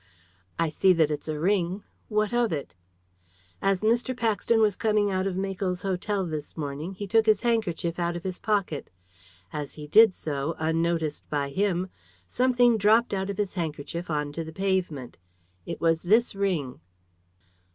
[0.57, 1.83] "I see that it's a ring.
[2.09, 2.73] What of it?"
[3.61, 4.17] "As Mr.
[4.17, 8.23] Paxton was coming out of Makell's Hotel this morning he took his handkerchief out of
[8.23, 8.89] his pocket.
[9.53, 11.87] As he did so, unnoticed by him,
[12.27, 15.17] something dropped out of his handkerchief on to the pavement.
[15.67, 16.79] It was this ring."